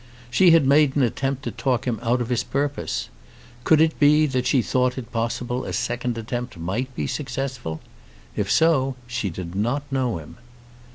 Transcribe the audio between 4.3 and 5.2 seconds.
she thought it